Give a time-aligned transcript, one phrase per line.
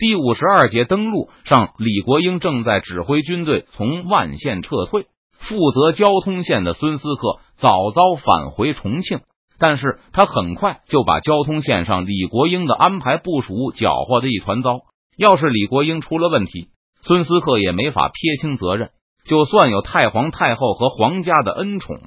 [0.00, 5.08] 第五十二节登陆上，李国英正在指挥军队从万县撤退。
[5.36, 9.20] 负责交通线的孙思克早早返回重庆，
[9.58, 14.78] 但是他很快就把交通线上李国英的安排部署搅和的一团糟。
[15.18, 16.68] 要是李国英出了问题，
[17.02, 18.92] 孙思克也没法撇清责任。
[19.26, 21.98] 就算有太皇太后和皇家的恩宠，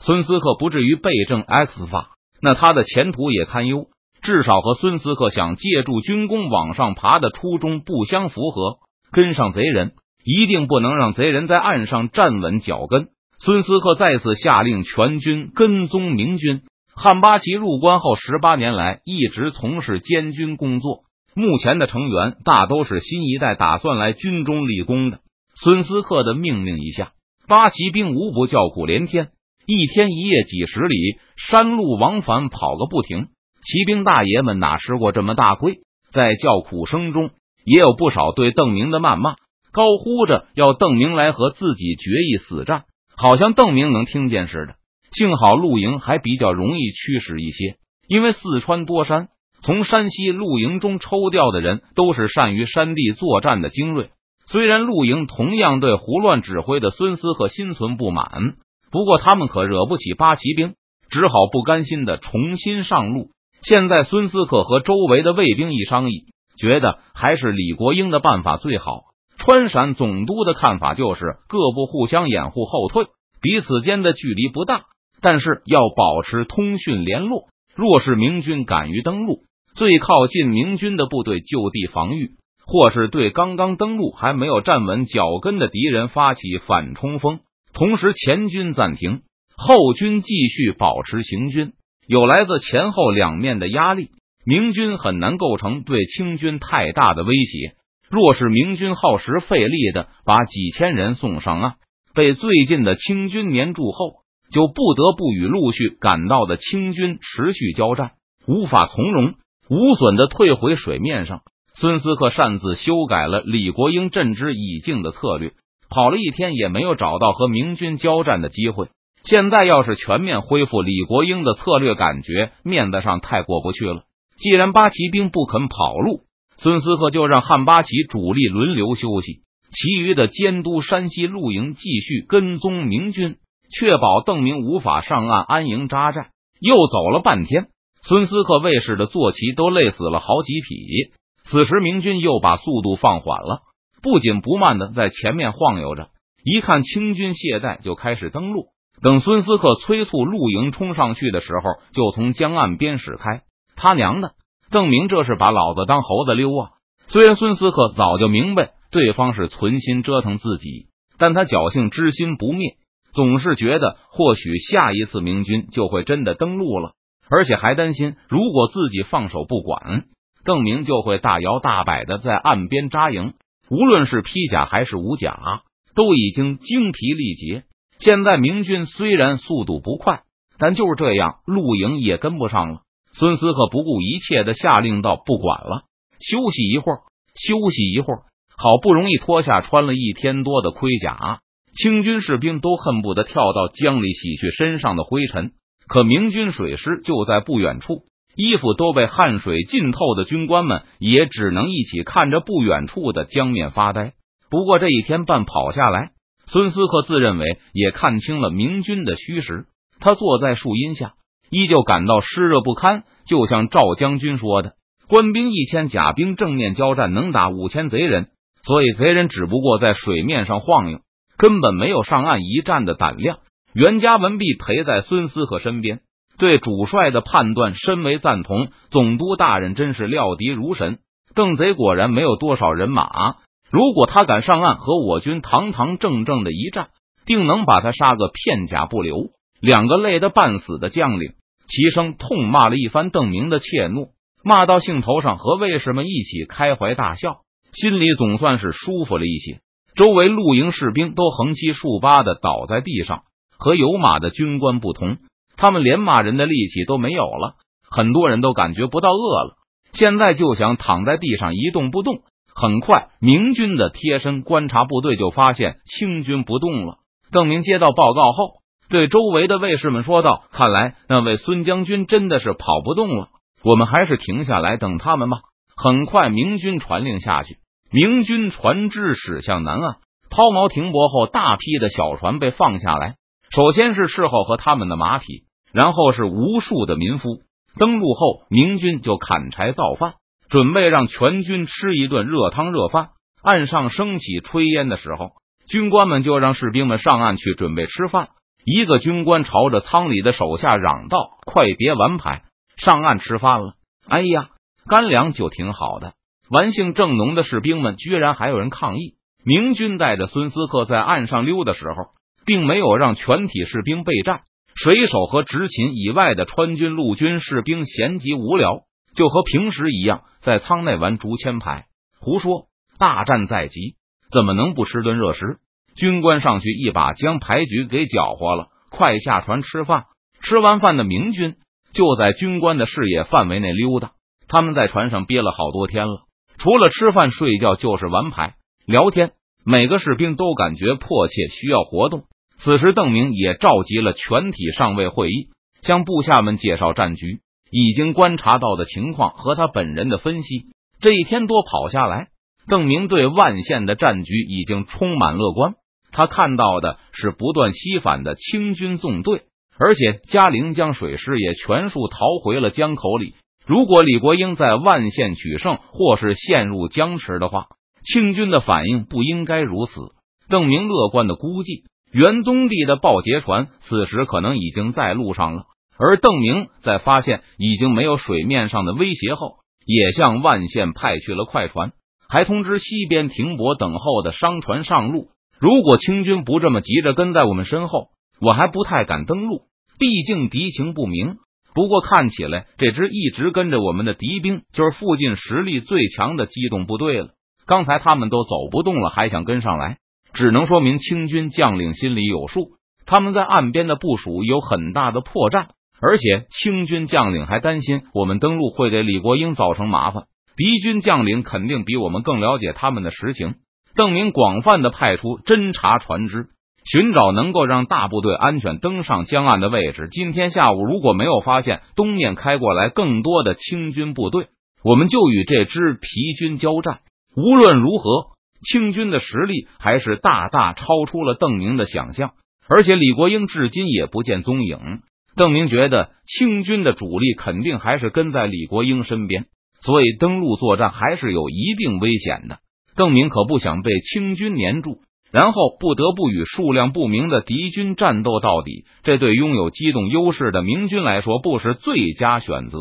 [0.00, 3.88] 孙思克不至于被正 X 法，那他的前途也堪忧。
[4.26, 8.78] 至少和孙思克想借助军功往上爬的初衷不相符合。
[9.12, 9.92] 跟上贼人，
[10.24, 13.06] 一定不能让贼人在岸上站稳脚跟。
[13.38, 16.62] 孙思克再次下令全军跟踪明军。
[16.92, 21.04] 汉八旗入关后十八年来一直从事监军工作，
[21.36, 25.20] 目前的成员大都是新一代打算来军中立功的。
[25.54, 27.12] 孙思克的命令一下，
[27.46, 29.28] 八旗兵无不叫苦连天，
[29.66, 30.96] 一天一夜几十里
[31.36, 33.28] 山路往返跑个不停。
[33.66, 35.80] 骑兵大爷们哪吃过这么大亏？
[36.12, 37.30] 在叫苦声中，
[37.64, 39.34] 也有不少对邓明的谩骂，
[39.72, 42.84] 高呼着要邓明来和自己决一死战，
[43.16, 44.76] 好像邓明能听见似的。
[45.10, 47.74] 幸好露营还比较容易驱使一些，
[48.06, 49.30] 因为四川多山，
[49.62, 54.10] 从山西露营中抽调的人都是善于山地作战的精锐。
[54.46, 58.54] 虽然露营同样对胡乱指挥的孙思克心存不满，
[58.92, 60.74] 不过他们可惹不起八旗兵，
[61.10, 63.30] 只好不甘心的重新上路。
[63.62, 66.26] 现在孙思克和周围的卫兵一商议，
[66.58, 69.02] 觉得还是李国英的办法最好。
[69.38, 73.06] 川陕总督的看法就是各部互相掩护后退，
[73.40, 74.82] 彼此间的距离不大，
[75.20, 77.44] 但是要保持通讯联络。
[77.74, 79.40] 若是明军敢于登陆，
[79.74, 82.30] 最靠近明军的部队就地防御。
[82.68, 87.38] 或是对刚刚登陆还没有站稳脚跟的敌人发起反冲锋，
[87.72, 89.20] 同时前军暂停，
[89.56, 91.74] 后军继续保持行军。
[92.06, 94.10] 有来自前后两面的压力，
[94.44, 97.74] 明军很难构成对清军太大的威胁。
[98.08, 101.74] 若是明军耗时费力的把几千人送上岸，
[102.14, 108.12] 被最近的清军粘住后，就不得不与陆续赶到的清军持续交战，
[108.46, 109.34] 无法从容
[109.68, 111.40] 无损的退回水面上。
[111.74, 115.52] 孙思克擅自修改了李国英镇之以静的策略，
[115.90, 118.86] 跑了一天也没有找到和明军交战的机会。
[119.28, 124.04] 现在要是全面恢复李国英的策略，感觉面子上太过不去了。
[124.36, 126.20] 既然八旗兵不肯跑路，
[126.58, 129.40] 孙思克就让汉八旗主力轮流休息，
[129.72, 133.36] 其余的监督山西露营，继续跟踪明军，
[133.76, 136.30] 确保邓明无法上岸安营扎寨。
[136.60, 137.66] 又走了半天，
[138.02, 141.10] 孙思克卫士的坐骑都累死了好几匹。
[141.44, 143.60] 此时，明军又把速度放缓了，
[144.02, 146.10] 不紧不慢的在前面晃悠着。
[146.44, 148.68] 一看清军懈怠，就开始登陆。
[149.02, 153.42] 等孙思克催促陆营冲上去的时候，就从江岸边驶开。
[153.76, 154.32] 他娘的，
[154.70, 156.70] 邓明这是把老子当猴子溜啊！
[157.08, 160.86] 虽然孙思克早就明白对方是存心折腾自己，
[161.18, 162.76] 但他侥幸之心不灭，
[163.12, 166.92] 总是觉得或许下一次明军就会真的登陆了，
[167.28, 170.04] 而且还担心如果自己放手不管。
[170.44, 173.34] 邓明就会大摇大摆的在岸边扎营，
[173.68, 175.62] 无论是披甲还是无甲，
[175.94, 177.64] 都已经精疲力竭。
[177.98, 180.22] 现在明军虽然速度不快，
[180.58, 182.80] 但就是这样，露营也跟不上了。
[183.12, 185.84] 孙思克不顾一切的下令道：“不管了，
[186.18, 186.98] 休息一会儿，
[187.34, 188.20] 休息一会儿。”
[188.58, 191.40] 好不容易脱下穿了一天多的盔甲，
[191.74, 195.52] 清军士兵都恨不得跳到江里洗去身上的灰尘。
[195.86, 198.04] 可明军水师就在不远处。
[198.34, 204.12] 衣服都被汗水浸透的军官们，也只能一起看着不远处的江面发呆。
[204.50, 206.12] 不过这一天半跑下来，
[206.50, 209.66] 孙思克自认为也看清了明军的虚实。
[210.00, 211.14] 他坐在树荫下，
[211.50, 213.04] 依旧感到湿热不堪。
[213.26, 214.74] 就像赵将军说的
[215.08, 218.28] ：“官兵一千，甲兵正面交战能打五千贼人，
[218.62, 221.00] 所以贼人只不过在水面上晃悠，
[221.36, 223.38] 根本没有上岸一战的胆量。”
[223.74, 226.00] 袁家文弼陪在孙思克身边。
[226.38, 230.98] 对主帅的判断深为赞同，总督大人真是料敌如神。
[231.34, 233.36] 邓贼果然没有多少人马，
[233.70, 236.90] 如果他敢上岸和我军堂堂正正的一战，
[237.24, 239.30] 定能把他杀个片甲不留。
[239.60, 241.32] 两个累得半死的将领
[241.66, 244.10] 齐声痛骂了一番邓明的怯懦，
[244.44, 247.38] 骂到兴头上，和卫士们一起开怀大笑，
[247.72, 249.60] 心里总算是舒服了一些。
[249.96, 253.22] 周围露营士兵都横七竖八的倒在地上，
[253.58, 255.16] 和有马的军官不同。
[255.56, 257.54] 他们连骂人的力气都没有了，
[257.90, 259.56] 很多人都感觉不到饿了，
[259.92, 262.20] 现在就想躺在地上一动不动。
[262.58, 266.96] 很快，明军的贴身观察部队就发现清军不动了。
[267.30, 268.54] 邓明接到报告后，
[268.88, 273.28] 对周围的卫士们说道：“看来那位孙将军真的是跑不动了，
[273.62, 275.36] 我们还是停下来等他们吧。”
[275.76, 277.58] 很快，明军传令下去，
[277.92, 279.96] 明军船只驶向南岸，
[280.30, 283.16] 抛锚停泊后，大批的小船被放下来。
[283.50, 285.44] 首先是侍候和他们的马匹，
[285.74, 287.42] 然后是无数的民夫。
[287.78, 290.14] 登陆后，明军就砍柴造饭，
[290.48, 293.08] 准备让全军吃一顿热汤热饭。
[293.42, 295.30] 岸上升起炊烟的时候，
[295.68, 298.28] 军官们就让士兵们上岸去准备吃饭。
[298.64, 302.42] 一个军官朝着舱里的手下嚷道：“快别玩牌，
[302.76, 303.74] 上岸吃饭了！”
[304.08, 304.48] 哎呀，
[304.88, 306.14] 干粮就挺好的。
[306.50, 309.14] 玩性正浓的士兵们居然还有人抗议。
[309.44, 312.06] 明军带着孙思克在岸上溜的时候，
[312.44, 314.40] 并没有让全体士兵备战。
[314.74, 318.80] 水手和执勤以外的川军陆军士兵闲极无聊，
[319.16, 321.86] 就和平时一样，在舱内玩竹签牌。
[322.20, 322.66] 胡说！
[322.98, 323.96] 大战在即，
[324.30, 325.58] 怎么能不吃顿热食？
[325.96, 330.04] 军官上去一把将牌局给搅和了，快下船吃饭。
[330.42, 331.56] 吃完饭的明军
[331.92, 334.12] 就在军官的视野范围内溜达。
[334.48, 336.26] 他们在船上憋了好多天了，
[336.58, 338.54] 除了吃饭睡觉就是玩牌
[338.86, 339.32] 聊天。
[339.64, 342.24] 每个士兵都感觉迫切需要活动。
[342.58, 345.48] 此时，邓明也召集了全体上尉会议，
[345.82, 347.40] 向部下们介绍战局、
[347.70, 350.66] 已经观察到的情况和他本人的分析。
[351.00, 352.28] 这一天多跑下来，
[352.68, 355.74] 邓明对万县的战局已经充满乐观。
[356.10, 359.42] 他看到的是不断西返的清军纵队，
[359.78, 363.34] 而且嘉陵江水师也全数逃回了江口里。
[363.66, 367.66] 如果李国英在万县取胜，或是陷入僵持的话，
[368.04, 370.12] 清军的反应不应该如此。
[370.48, 371.82] 邓明乐观的估计，
[372.12, 375.64] 元宗帝的报捷船此时可能已经在路上了。
[375.98, 381.92] 而邓明在发现已经没有水面上的威胁后，也向万县派去了快船，
[382.28, 385.28] 还通知西边停泊等候的商船上路。
[385.58, 388.08] 如果清军不这么急着跟在我们身后，
[388.40, 389.62] 我还不太敢登陆。
[389.98, 391.36] 毕竟敌情不明。
[391.74, 397.28] 不过看起来，这支一直跟着我们的敌兵就是附近实力最强的机动部队了。
[397.66, 399.98] 刚才他们都走不动了，还想跟上来，
[400.34, 402.76] 只能说明清军将领心里有数。
[403.06, 405.68] 他们在岸边的部署有很大的破绽，
[406.00, 410.24] 而且清军将领还担心我们登陆会给李国英造成麻烦。
[410.56, 413.56] 敌军将领肯定比我们更了解他们的实情。
[413.94, 416.46] 邓明广泛的派出侦察船只，
[416.84, 420.08] 寻找能够让大部队安全登上江岸的位置。
[420.10, 424.48] 今天下午如果没有发现东面开过来更多的清军部队，
[424.84, 427.00] 我们就与这支疲军交战。
[427.34, 432.32] 无论如何，清军的实力还是大大超出了邓明的想象，
[432.68, 435.00] 而且李国英至今也不见踪影。
[435.36, 439.44] 邓明觉得清军的主力肯定还是跟在李国英身边，
[439.82, 442.58] 所以登陆作战还是有一定危险的。
[442.96, 448.86] 邓明可不想被清军粘住，然后不得不与数量不明的敌军战斗到底。
[449.02, 452.78] 这对拥有机动优势的明军来说，不是最佳选择。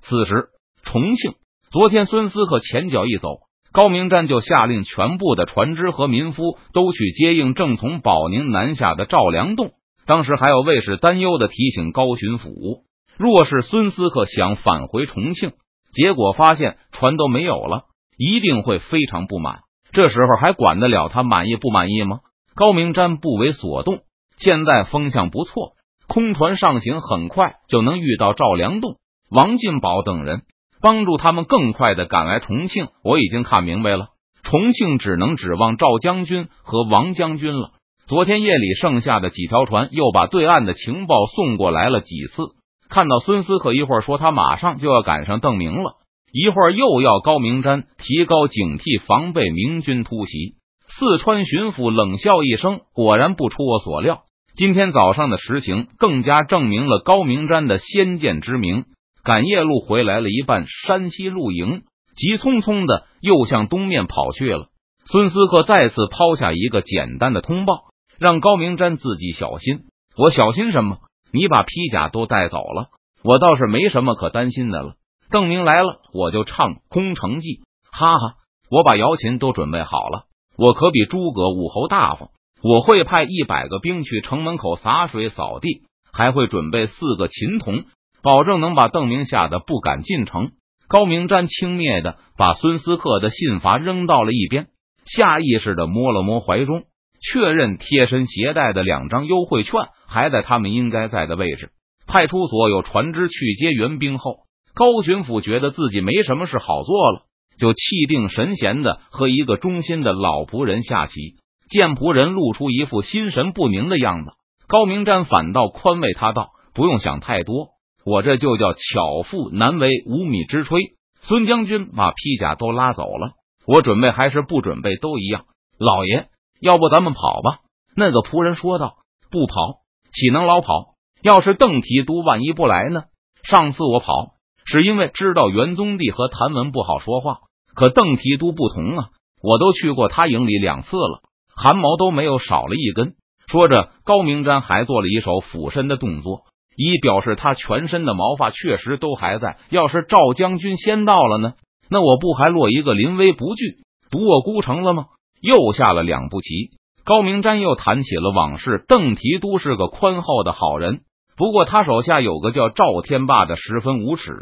[0.00, 0.46] 此时，
[0.82, 1.34] 重庆，
[1.70, 3.28] 昨天孙思克前脚一走，
[3.72, 9.72] 高明瞻就下令全部的船只和民夫都去接应正从保宁南下的赵良栋。
[10.06, 12.82] 当时还有卫士担忧的提醒高巡抚，
[13.16, 15.52] 若是孙思克想返回重庆，
[15.92, 17.84] 结果发现船都没有了。
[18.16, 22.20] 一定会非常不满，这时候还管得了他满意不满意吗？
[22.54, 24.02] 高明瞻不为所动。
[24.36, 25.72] 现在风向不错，
[26.06, 28.98] 空船上行很快就能遇到赵良栋、
[29.30, 30.42] 王进宝等人，
[30.80, 32.86] 帮助他们更快的赶来重庆。
[33.02, 34.10] 我已经看明白了，
[34.44, 37.72] 重庆只能指望赵将军和王将军了。
[38.06, 42.42] 昨天夜里剩下的几条船又把对岸的情报送过来了几次。
[42.90, 45.94] 看到孙思克一会儿说他马上就要赶上邓明了。
[46.30, 50.56] 一会儿又要高明瞻提高警惕，防备明军突袭。
[50.86, 54.24] 四川巡抚冷笑一声，果然不出我所料。
[54.54, 58.84] 今天早上的实情更加证明了高明瞻的先见之明。
[59.22, 61.84] 赶夜路回来了一半山西露营，
[62.14, 64.66] 急匆匆的又向东面跑去了。
[65.06, 67.84] 孙思克再次抛下一个简单的通报，
[68.24, 69.80] 让高明瞻自己小心。
[70.16, 70.96] 我小心什么？
[71.30, 72.86] 你把披甲都带走了，
[73.22, 74.94] 我倒是没什么可担心的了。
[75.28, 77.60] 邓明来了，我就唱空城计，
[77.92, 78.36] 哈哈！
[78.70, 80.22] 我把瑶琴都准备好了，
[80.56, 82.30] 我可比诸葛武侯大方。
[82.62, 87.84] 我会派一百个兵去城门口洒水扫地，还会准备四个琴童，
[88.22, 90.52] 保证能把邓明吓得不敢进城。
[90.88, 94.68] 高明瞻轻蔑的把孙思克的信罚扔到了一边，
[95.04, 96.84] 下意识的摸了摸怀中，
[97.32, 99.72] 确认贴身携带的两张优惠券
[100.06, 101.70] 还在他们应该在的位置。
[102.06, 104.44] 派出所有船只去接援兵后。
[104.74, 107.20] 高巡抚觉得自己没什么事好做了，
[107.58, 111.36] 就气定神闲的和一个忠心的老仆人下棋。
[111.68, 114.32] 见仆人露出一副心神不宁的样子，
[114.66, 117.68] 高明瞻反倒宽慰他道：“不用想太多，
[118.04, 120.94] 我这就叫巧妇难为无米之炊。
[121.20, 123.34] 孙将军把披甲都拉走了，
[123.66, 125.44] 我准备还是不准备都一样。
[125.78, 126.26] 老爷，
[126.64, 127.58] 要不咱们跑吧？
[127.94, 128.94] 那个仆人说道。
[129.30, 130.94] 不跑，岂能老跑？
[131.22, 133.02] 要是邓提督万一不来呢？
[133.42, 137.40] 上次我跑是因为知道元宗帝和谭文不好说话，
[137.74, 139.08] 可邓提督不同啊！
[139.42, 141.20] 我都去过他营里两次了，
[141.54, 143.14] 汗毛都没有少了一根。
[143.46, 146.44] 说着，高明瞻还做了一手俯身的动作。
[146.76, 149.58] 以表示他全身的毛发确实都还在。
[149.68, 151.52] 要是赵将军先到了呢？
[151.90, 153.78] 那我不还落一个临危不惧、
[154.10, 155.06] 独卧孤城了吗？
[155.40, 156.70] 又下了两步棋。
[157.04, 158.84] 高明瞻又谈起了往事。
[158.88, 161.02] 邓提督是个宽厚的好人，
[161.36, 164.32] 不过他手下有个叫赵天霸的，十分无耻。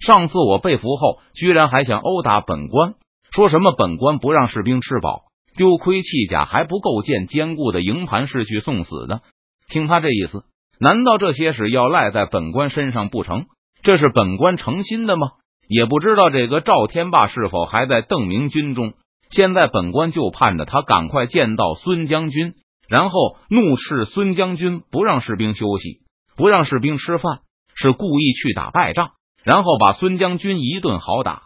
[0.00, 2.94] 上次我被俘后，居然还想殴打本官，
[3.30, 5.22] 说什么本官不让士兵吃饱，
[5.56, 9.22] 丢盔弃甲，还不够建坚固的营盘是去送死的。
[9.68, 10.44] 听他这意思。
[10.80, 13.46] 难道这些事要赖在本官身上不成？
[13.82, 15.28] 这是本官诚心的吗？
[15.68, 18.92] 也不知道这个赵天霸是否还在邓明军中。
[19.30, 22.54] 现在本官就盼着他赶快见到孙将军，
[22.88, 26.00] 然后怒斥孙将军不让士兵休息，
[26.36, 27.40] 不让士兵吃饭，
[27.74, 29.12] 是故意去打败仗，
[29.42, 31.44] 然后把孙将军一顿好打。